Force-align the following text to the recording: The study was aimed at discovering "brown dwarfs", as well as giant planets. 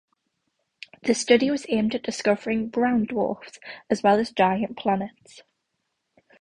The 1.03 1.13
study 1.13 1.51
was 1.51 1.67
aimed 1.69 1.93
at 1.93 2.01
discovering 2.01 2.69
"brown 2.69 3.05
dwarfs", 3.05 3.59
as 3.87 4.01
well 4.01 4.17
as 4.19 4.31
giant 4.31 4.75
planets. 4.75 5.43